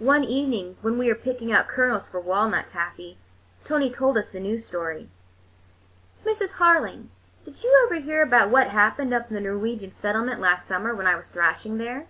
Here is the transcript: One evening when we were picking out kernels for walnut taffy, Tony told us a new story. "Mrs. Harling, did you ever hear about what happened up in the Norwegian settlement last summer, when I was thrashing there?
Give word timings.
One 0.00 0.24
evening 0.24 0.76
when 0.80 0.98
we 0.98 1.06
were 1.06 1.14
picking 1.14 1.52
out 1.52 1.68
kernels 1.68 2.08
for 2.08 2.18
walnut 2.18 2.66
taffy, 2.66 3.16
Tony 3.64 3.92
told 3.92 4.18
us 4.18 4.34
a 4.34 4.40
new 4.40 4.58
story. 4.58 5.08
"Mrs. 6.24 6.54
Harling, 6.54 7.10
did 7.44 7.62
you 7.62 7.72
ever 7.86 8.00
hear 8.00 8.22
about 8.22 8.50
what 8.50 8.70
happened 8.70 9.14
up 9.14 9.28
in 9.30 9.36
the 9.36 9.40
Norwegian 9.40 9.92
settlement 9.92 10.40
last 10.40 10.66
summer, 10.66 10.92
when 10.96 11.06
I 11.06 11.14
was 11.14 11.28
thrashing 11.28 11.78
there? 11.78 12.08